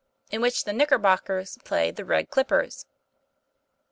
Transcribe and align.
IN 0.31 0.41
WHICH 0.41 0.63
THE 0.63 0.73
"KNICKERBOCKERS" 0.73 1.59
PLAY 1.63 1.91
THE 1.91 2.03
"RED 2.03 2.31
CLIPPERS. 2.31 2.87